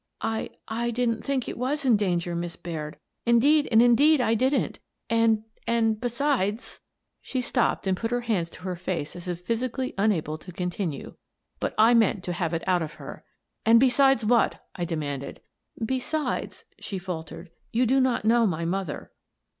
[0.21, 2.97] ""I— I didn't think it was in danger, Miss Baird.
[3.27, 4.79] Indeed and indeed I didn't
[5.11, 6.81] and— and— be sides—"
[7.21, 11.17] She stopped and put her hands to her face as if physically unable to continue.
[11.59, 13.23] But I meant to have it out of her."
[13.63, 15.39] And besides what?" I demanded."
[15.85, 19.11] Besides," she faltered," you do not know my mother."